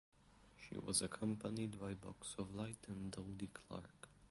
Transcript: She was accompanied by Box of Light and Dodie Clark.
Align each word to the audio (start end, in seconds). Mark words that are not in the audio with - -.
She 0.57 0.75
was 0.79 1.03
accompanied 1.03 1.79
by 1.79 1.93
Box 1.93 2.33
of 2.39 2.55
Light 2.55 2.87
and 2.87 3.11
Dodie 3.11 3.51
Clark. 3.53 4.09